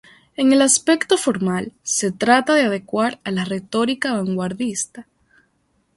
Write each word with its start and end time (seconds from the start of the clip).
En 0.35 0.51
el 0.51 0.63
aspecto 0.63 1.15
formal 1.15 1.73
se 1.83 2.11
trata 2.11 2.55
de 2.55 2.63
adecuar 2.63 3.19
a 3.23 3.29
la 3.29 3.45
retórica 3.45 4.13
vanguardista. 4.13 5.05